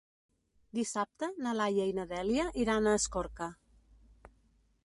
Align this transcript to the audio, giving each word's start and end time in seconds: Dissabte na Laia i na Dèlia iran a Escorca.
Dissabte 0.77 1.29
na 1.47 1.53
Laia 1.59 1.87
i 1.91 1.95
na 1.99 2.07
Dèlia 2.13 2.49
iran 2.65 2.89
a 2.93 2.97
Escorca. 3.03 3.53